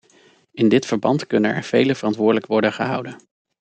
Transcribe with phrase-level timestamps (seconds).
[0.51, 3.17] In dit verband kunnen er velen verantwoordelijk worden gehouden.